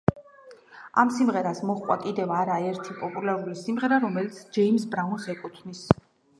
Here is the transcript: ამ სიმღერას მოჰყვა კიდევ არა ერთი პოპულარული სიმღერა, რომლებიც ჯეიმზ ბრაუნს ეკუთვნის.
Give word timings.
ამ 1.01 1.11
სიმღერას 1.17 1.61
მოჰყვა 1.71 1.97
კიდევ 2.07 2.33
არა 2.39 2.57
ერთი 2.71 2.97
პოპულარული 3.03 3.55
სიმღერა, 3.61 4.03
რომლებიც 4.09 4.43
ჯეიმზ 4.59 4.91
ბრაუნს 4.97 5.33
ეკუთვნის. 5.39 5.89